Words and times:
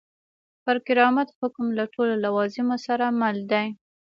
پر 0.63 0.77
کرامت 0.87 1.27
حکم 1.39 1.65
له 1.77 1.85
ټولو 1.93 2.13
لوازمو 2.25 2.77
سره 2.85 3.05
مل 3.21 3.37
دی. 3.51 3.67